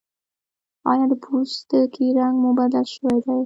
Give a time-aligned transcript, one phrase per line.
[0.89, 3.37] ایا د پوستکي رنګ مو بدل شوی دی؟